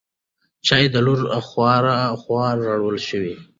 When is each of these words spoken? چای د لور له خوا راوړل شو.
چای 0.65 0.83
د 0.93 0.95
لور 1.05 1.19
له 1.31 1.39
خوا 2.21 2.47
راوړل 2.67 2.97
شو. 3.07 3.21